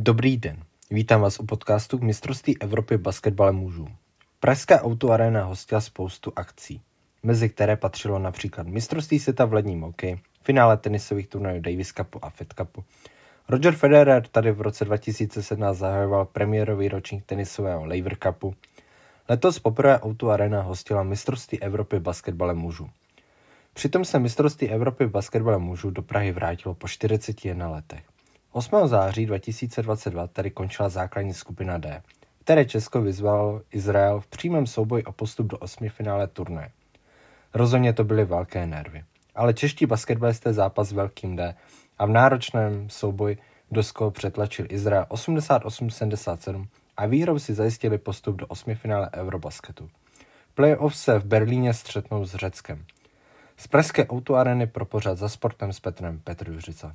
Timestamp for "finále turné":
35.88-36.70